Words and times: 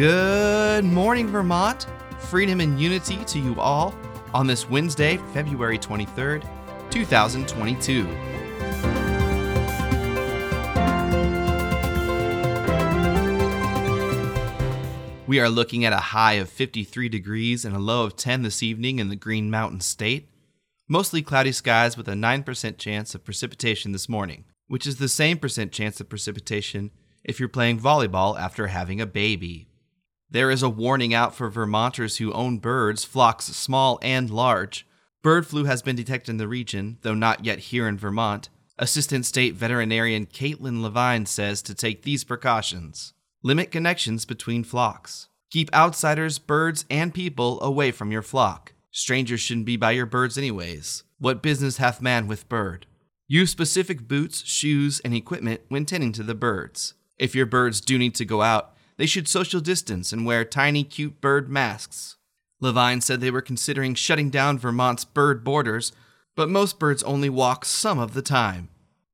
Good 0.00 0.86
morning, 0.86 1.28
Vermont. 1.28 1.86
Freedom 2.20 2.62
and 2.62 2.80
unity 2.80 3.22
to 3.22 3.38
you 3.38 3.60
all 3.60 3.94
on 4.32 4.46
this 4.46 4.66
Wednesday, 4.66 5.18
February 5.34 5.78
23rd, 5.78 6.42
2022. 6.88 8.04
We 15.26 15.38
are 15.38 15.50
looking 15.50 15.84
at 15.84 15.92
a 15.92 15.98
high 15.98 16.32
of 16.32 16.48
53 16.48 17.10
degrees 17.10 17.66
and 17.66 17.76
a 17.76 17.78
low 17.78 18.04
of 18.04 18.16
10 18.16 18.40
this 18.40 18.62
evening 18.62 19.00
in 19.00 19.10
the 19.10 19.16
Green 19.16 19.50
Mountain 19.50 19.80
State. 19.80 20.30
Mostly 20.88 21.20
cloudy 21.20 21.52
skies 21.52 21.98
with 21.98 22.08
a 22.08 22.14
9% 22.14 22.78
chance 22.78 23.14
of 23.14 23.22
precipitation 23.22 23.92
this 23.92 24.08
morning, 24.08 24.46
which 24.66 24.86
is 24.86 24.96
the 24.96 25.10
same 25.10 25.36
percent 25.36 25.72
chance 25.72 26.00
of 26.00 26.08
precipitation 26.08 26.90
if 27.22 27.38
you're 27.38 27.50
playing 27.50 27.78
volleyball 27.78 28.40
after 28.40 28.68
having 28.68 28.98
a 28.98 29.04
baby. 29.04 29.66
There 30.32 30.50
is 30.50 30.62
a 30.62 30.70
warning 30.70 31.12
out 31.12 31.34
for 31.34 31.50
Vermonters 31.50 32.18
who 32.18 32.32
own 32.32 32.58
birds, 32.58 33.04
flocks 33.04 33.46
small 33.46 33.98
and 34.00 34.30
large. 34.30 34.86
Bird 35.22 35.44
flu 35.44 35.64
has 35.64 35.82
been 35.82 35.96
detected 35.96 36.30
in 36.30 36.36
the 36.36 36.46
region, 36.46 36.98
though 37.02 37.14
not 37.14 37.44
yet 37.44 37.58
here 37.58 37.88
in 37.88 37.98
Vermont. 37.98 38.48
Assistant 38.78 39.26
State 39.26 39.56
Veterinarian 39.56 40.26
Caitlin 40.26 40.82
Levine 40.82 41.26
says 41.26 41.62
to 41.62 41.74
take 41.74 42.02
these 42.02 42.22
precautions. 42.22 43.12
Limit 43.42 43.72
connections 43.72 44.24
between 44.24 44.62
flocks. 44.62 45.26
Keep 45.50 45.74
outsiders, 45.74 46.38
birds, 46.38 46.84
and 46.88 47.12
people 47.12 47.60
away 47.60 47.90
from 47.90 48.12
your 48.12 48.22
flock. 48.22 48.72
Strangers 48.92 49.40
shouldn't 49.40 49.66
be 49.66 49.76
by 49.76 49.90
your 49.90 50.06
birds, 50.06 50.38
anyways. 50.38 51.02
What 51.18 51.42
business 51.42 51.78
hath 51.78 52.00
man 52.00 52.28
with 52.28 52.48
bird? 52.48 52.86
Use 53.26 53.50
specific 53.50 54.06
boots, 54.06 54.46
shoes, 54.46 55.00
and 55.04 55.12
equipment 55.12 55.62
when 55.68 55.86
tending 55.86 56.12
to 56.12 56.22
the 56.22 56.34
birds. 56.36 56.94
If 57.18 57.34
your 57.34 57.46
birds 57.46 57.80
do 57.80 57.98
need 57.98 58.14
to 58.14 58.24
go 58.24 58.42
out, 58.42 58.74
they 59.00 59.06
should 59.06 59.26
social 59.26 59.62
distance 59.62 60.12
and 60.12 60.26
wear 60.26 60.44
tiny, 60.44 60.84
cute 60.84 61.22
bird 61.22 61.48
masks. 61.48 62.16
Levine 62.60 63.00
said 63.00 63.22
they 63.22 63.30
were 63.30 63.40
considering 63.40 63.94
shutting 63.94 64.28
down 64.28 64.58
Vermont's 64.58 65.06
bird 65.06 65.42
borders, 65.42 65.90
but 66.36 66.50
most 66.50 66.78
birds 66.78 67.02
only 67.04 67.30
walk 67.30 67.64
some 67.64 67.98
of 67.98 68.12
the 68.12 68.20
time. 68.20 68.68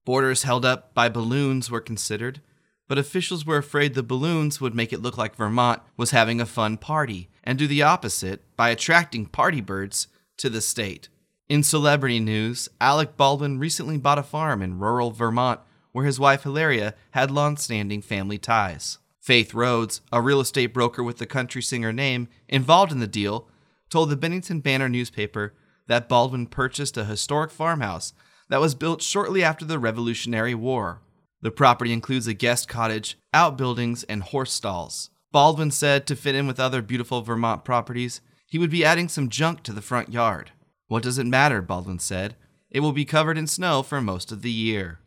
Borders 0.04 0.42
held 0.42 0.64
up 0.64 0.92
by 0.92 1.08
balloons 1.08 1.70
were 1.70 1.80
considered, 1.80 2.40
but 2.88 2.98
officials 2.98 3.46
were 3.46 3.58
afraid 3.58 3.94
the 3.94 4.02
balloons 4.02 4.60
would 4.60 4.74
make 4.74 4.92
it 4.92 5.02
look 5.02 5.16
like 5.16 5.36
Vermont 5.36 5.80
was 5.96 6.10
having 6.10 6.40
a 6.40 6.46
fun 6.46 6.78
party 6.78 7.28
and 7.44 7.56
do 7.56 7.68
the 7.68 7.84
opposite 7.84 8.42
by 8.56 8.70
attracting 8.70 9.26
party 9.26 9.60
birds 9.60 10.08
to 10.38 10.50
the 10.50 10.60
state. 10.60 11.08
In 11.48 11.62
celebrity 11.62 12.18
news, 12.18 12.68
Alec 12.80 13.16
Baldwin 13.16 13.60
recently 13.60 13.98
bought 13.98 14.18
a 14.18 14.24
farm 14.24 14.62
in 14.62 14.80
rural 14.80 15.12
Vermont 15.12 15.60
where 15.92 16.06
his 16.06 16.18
wife 16.18 16.42
Hilaria 16.42 16.96
had 17.12 17.30
long-standing 17.30 18.02
family 18.02 18.36
ties. 18.36 18.98
Faith 19.26 19.54
Rhodes, 19.54 20.02
a 20.12 20.22
real 20.22 20.40
estate 20.40 20.68
broker 20.68 21.02
with 21.02 21.18
the 21.18 21.26
country 21.26 21.60
singer 21.60 21.92
name 21.92 22.28
involved 22.48 22.92
in 22.92 23.00
the 23.00 23.08
deal, 23.08 23.48
told 23.90 24.08
the 24.08 24.16
Bennington 24.16 24.60
Banner 24.60 24.88
newspaper 24.88 25.52
that 25.88 26.08
Baldwin 26.08 26.46
purchased 26.46 26.96
a 26.96 27.04
historic 27.04 27.50
farmhouse 27.50 28.14
that 28.50 28.60
was 28.60 28.76
built 28.76 29.02
shortly 29.02 29.42
after 29.42 29.64
the 29.64 29.80
Revolutionary 29.80 30.54
War. 30.54 31.00
The 31.42 31.50
property 31.50 31.92
includes 31.92 32.28
a 32.28 32.34
guest 32.34 32.68
cottage, 32.68 33.18
outbuildings, 33.34 34.04
and 34.04 34.22
horse 34.22 34.52
stalls. 34.52 35.10
Baldwin 35.32 35.72
said 35.72 36.06
to 36.06 36.14
fit 36.14 36.36
in 36.36 36.46
with 36.46 36.60
other 36.60 36.80
beautiful 36.80 37.22
Vermont 37.22 37.64
properties, 37.64 38.20
he 38.46 38.58
would 38.60 38.70
be 38.70 38.84
adding 38.84 39.08
some 39.08 39.28
junk 39.28 39.64
to 39.64 39.72
the 39.72 39.82
front 39.82 40.12
yard. 40.12 40.52
What 40.86 41.02
does 41.02 41.18
it 41.18 41.26
matter? 41.26 41.60
Baldwin 41.60 41.98
said. 41.98 42.36
It 42.70 42.78
will 42.78 42.92
be 42.92 43.04
covered 43.04 43.38
in 43.38 43.48
snow 43.48 43.82
for 43.82 44.00
most 44.00 44.30
of 44.30 44.42
the 44.42 44.52
year. 44.52 45.00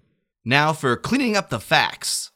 Now 0.43 0.73
for 0.73 0.97
cleaning 0.97 1.37
up 1.37 1.49
the 1.49 1.61
facts. 1.61 2.31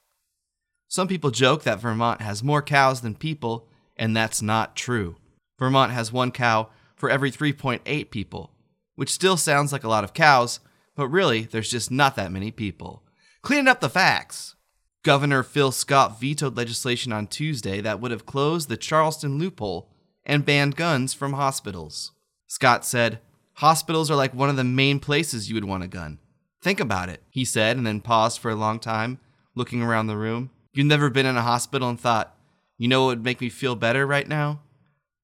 Some 0.94 1.08
people 1.08 1.32
joke 1.32 1.64
that 1.64 1.80
Vermont 1.80 2.22
has 2.22 2.44
more 2.44 2.62
cows 2.62 3.02
than 3.02 3.16
people, 3.16 3.68
and 3.98 4.16
that's 4.16 4.44
not 4.44 4.76
true. 4.76 5.16
Vermont 5.58 5.92
has 5.92 6.14
one 6.14 6.30
cow 6.30 6.70
for 6.96 7.10
every 7.10 7.32
3.8 7.32 8.12
people, 8.12 8.52
which 8.94 9.10
still 9.10 9.36
sounds 9.36 9.74
like 9.74 9.84
a 9.84 9.90
lot 9.90 10.04
of 10.04 10.14
cows, 10.14 10.60
but 10.96 11.08
really, 11.08 11.46
there's 11.46 11.72
just 11.72 11.90
not 11.90 12.16
that 12.16 12.32
many 12.32 12.52
people. 12.52 13.02
Cleaning 13.42 13.68
up 13.68 13.82
the 13.82 13.90
facts. 13.90 14.54
Governor 15.02 15.42
Phil 15.42 15.72
Scott 15.72 16.20
vetoed 16.20 16.56
legislation 16.56 17.12
on 17.12 17.26
Tuesday 17.26 17.82
that 17.82 18.00
would 18.00 18.12
have 18.12 18.28
closed 18.28 18.70
the 18.70 18.78
Charleston 18.78 19.40
loophole 19.40 19.90
and 20.24 20.46
banned 20.46 20.76
guns 20.76 21.12
from 21.12 21.34
hospitals. 21.34 22.12
Scott 22.46 22.86
said, 22.86 23.20
Hospitals 23.54 24.12
are 24.12 24.16
like 24.16 24.36
one 24.36 24.52
of 24.52 24.58
the 24.58 24.64
main 24.64 25.00
places 25.00 25.50
you 25.50 25.56
would 25.56 25.66
want 25.66 25.82
a 25.82 25.88
gun. 25.88 26.20
Think 26.62 26.80
about 26.80 27.10
it, 27.10 27.24
he 27.32 27.46
said, 27.46 27.78
and 27.78 27.88
then 27.88 28.00
paused 28.00 28.38
for 28.38 28.52
a 28.52 28.56
long 28.56 28.78
time, 28.78 29.18
looking 29.56 29.82
around 29.82 30.06
the 30.06 30.18
room. 30.18 30.52
You've 30.74 30.88
never 30.88 31.10
been 31.10 31.26
in 31.26 31.38
a 31.38 31.42
hospital 31.42 31.90
and 31.90 32.00
thought, 32.00 32.36
you 32.78 32.88
know 32.88 33.06
what 33.06 33.18
would 33.18 33.24
make 33.24 33.42
me 33.42 33.50
feel 33.50 33.76
better 33.76 34.06
right 34.06 34.28
now? 34.28 34.62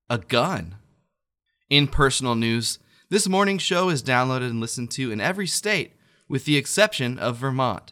A 0.10 0.18
gun. 0.18 0.76
In 1.70 1.88
personal 1.88 2.36
news, 2.36 2.80
this 3.10 3.28
morning 3.28 3.58
show 3.58 3.90
is 3.90 4.04
downloaded 4.04 4.50
and 4.50 4.60
listened 4.60 4.92
to 4.92 5.12
in 5.12 5.20
every 5.20 5.48
state, 5.48 5.94
with 6.28 6.46
the 6.46 6.58
exception 6.58 7.18
of 7.18 7.38
Vermont 7.38 7.92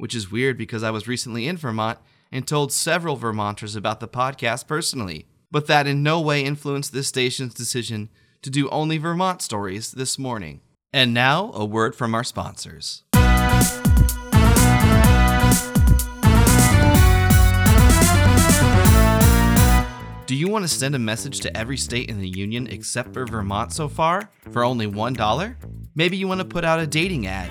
which 0.00 0.14
is 0.14 0.32
weird 0.32 0.56
because 0.56 0.82
I 0.82 0.90
was 0.90 1.06
recently 1.06 1.46
in 1.46 1.58
Vermont 1.58 1.98
and 2.32 2.46
told 2.46 2.72
several 2.72 3.16
Vermonters 3.16 3.76
about 3.76 4.00
the 4.00 4.08
podcast 4.08 4.66
personally, 4.66 5.26
but 5.50 5.66
that 5.66 5.86
in 5.86 6.02
no 6.02 6.20
way 6.20 6.42
influenced 6.42 6.92
this 6.92 7.08
station's 7.08 7.52
decision 7.52 8.08
to 8.40 8.48
do 8.48 8.70
only 8.70 8.96
Vermont 8.96 9.42
stories 9.42 9.92
this 9.92 10.18
morning. 10.18 10.62
And 10.90 11.12
now, 11.12 11.52
a 11.52 11.66
word 11.66 11.94
from 11.94 12.14
our 12.14 12.24
sponsors. 12.24 13.02
Do 20.30 20.36
you 20.36 20.46
want 20.46 20.62
to 20.62 20.68
send 20.68 20.94
a 20.94 20.98
message 21.00 21.40
to 21.40 21.56
every 21.56 21.76
state 21.76 22.08
in 22.08 22.20
the 22.20 22.28
Union 22.28 22.68
except 22.68 23.12
for 23.12 23.26
Vermont 23.26 23.72
so 23.72 23.88
far 23.88 24.30
for 24.52 24.62
only 24.62 24.86
$1? 24.86 25.56
Maybe 25.96 26.16
you 26.16 26.28
want 26.28 26.38
to 26.38 26.44
put 26.44 26.64
out 26.64 26.78
a 26.78 26.86
dating 26.86 27.26
ad 27.26 27.50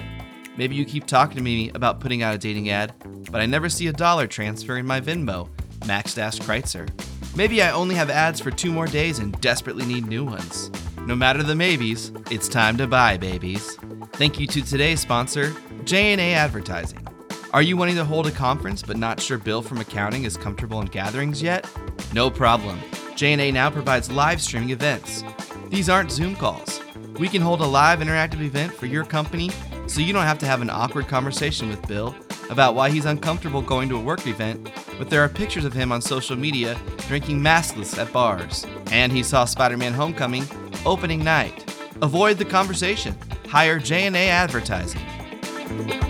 Maybe 0.55 0.75
you 0.75 0.85
keep 0.85 1.05
talking 1.05 1.35
to 1.35 1.43
me 1.43 1.71
about 1.71 1.99
putting 1.99 2.23
out 2.23 2.35
a 2.35 2.37
dating 2.37 2.69
ad, 2.69 2.93
but 3.29 3.41
I 3.41 3.45
never 3.47 3.67
see 3.67 3.87
a 3.87 3.91
dollar 3.91 4.27
transfer 4.27 4.77
in 4.77 4.85
my 4.85 5.01
Venmo. 5.01 5.49
Max 5.87 6.15
Dash 6.15 6.39
Kreutzer. 6.39 6.89
Maybe 7.35 7.61
I 7.61 7.71
only 7.71 7.95
have 7.95 8.09
ads 8.09 8.39
for 8.39 8.49
two 8.49 8.71
more 8.71 8.87
days 8.87 9.19
and 9.19 9.37
desperately 9.41 9.85
need 9.85 10.07
new 10.07 10.23
ones. 10.23 10.71
No 11.05 11.17
matter 11.17 11.43
the 11.43 11.55
maybes, 11.55 12.13
it's 12.31 12.47
time 12.47 12.77
to 12.77 12.87
buy 12.87 13.17
babies. 13.17 13.75
Thank 14.13 14.39
you 14.39 14.47
to 14.47 14.61
today's 14.61 15.01
sponsor, 15.01 15.53
J&A 15.83 16.33
Advertising. 16.33 17.05
Are 17.51 17.61
you 17.61 17.75
wanting 17.75 17.95
to 17.95 18.05
hold 18.05 18.27
a 18.27 18.31
conference 18.31 18.83
but 18.83 18.95
not 18.95 19.19
sure 19.19 19.37
Bill 19.37 19.61
from 19.61 19.79
accounting 19.79 20.23
is 20.23 20.37
comfortable 20.37 20.79
in 20.79 20.87
gatherings 20.87 21.41
yet? 21.41 21.69
No 22.13 22.29
problem. 22.29 22.79
J&A 23.15 23.51
now 23.51 23.69
provides 23.69 24.11
live 24.11 24.41
streaming 24.41 24.71
events. 24.71 25.23
These 25.69 25.89
aren't 25.89 26.11
Zoom 26.11 26.35
calls. 26.35 26.81
We 27.19 27.27
can 27.27 27.41
hold 27.41 27.61
a 27.61 27.65
live 27.65 27.99
interactive 27.99 28.41
event 28.41 28.73
for 28.73 28.85
your 28.85 29.03
company 29.03 29.51
so 29.87 30.01
you 30.01 30.13
don't 30.13 30.23
have 30.23 30.39
to 30.39 30.45
have 30.45 30.61
an 30.61 30.69
awkward 30.69 31.07
conversation 31.07 31.69
with 31.69 31.85
Bill 31.87 32.15
about 32.49 32.75
why 32.75 32.89
he's 32.89 33.05
uncomfortable 33.05 33.61
going 33.61 33.89
to 33.89 33.97
a 33.97 34.01
work 34.01 34.25
event, 34.25 34.71
but 34.97 35.09
there 35.09 35.23
are 35.23 35.29
pictures 35.29 35.65
of 35.65 35.73
him 35.73 35.91
on 35.91 36.01
social 36.01 36.35
media 36.35 36.79
drinking 37.07 37.39
maskless 37.39 37.97
at 37.97 38.11
bars. 38.11 38.65
And 38.91 39.11
he 39.11 39.21
saw 39.21 39.45
Spider-Man 39.45 39.93
Homecoming 39.93 40.45
opening 40.85 41.23
night. 41.23 41.75
Avoid 42.01 42.37
the 42.37 42.45
conversation. 42.45 43.15
Hire 43.47 43.79
J&A 43.79 44.29
Advertising. 44.29 46.08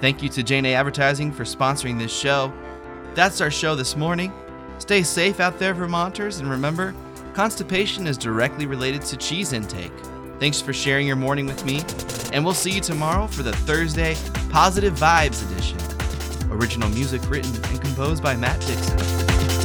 Thank 0.00 0.22
you 0.22 0.28
to 0.30 0.42
J&A 0.44 0.74
Advertising 0.74 1.32
for 1.32 1.42
sponsoring 1.42 1.98
this 1.98 2.16
show. 2.16 2.52
That's 3.14 3.40
our 3.40 3.50
show 3.50 3.74
this 3.74 3.96
morning. 3.96 4.32
Stay 4.78 5.02
safe 5.02 5.40
out 5.40 5.58
there, 5.58 5.74
Vermonters, 5.74 6.38
and 6.38 6.48
remember, 6.48 6.94
constipation 7.34 8.06
is 8.06 8.16
directly 8.16 8.66
related 8.66 9.02
to 9.02 9.16
cheese 9.16 9.52
intake. 9.52 9.92
Thanks 10.38 10.60
for 10.60 10.72
sharing 10.72 11.04
your 11.04 11.16
morning 11.16 11.46
with 11.46 11.64
me, 11.64 11.82
and 12.32 12.44
we'll 12.44 12.54
see 12.54 12.70
you 12.70 12.80
tomorrow 12.80 13.26
for 13.26 13.42
the 13.42 13.52
Thursday 13.52 14.16
Positive 14.50 14.94
Vibes 14.94 15.44
edition. 15.50 15.78
Original 16.52 16.88
music 16.90 17.28
written 17.28 17.52
and 17.70 17.80
composed 17.82 18.22
by 18.22 18.36
Matt 18.36 18.60
Dixon. 18.60 19.57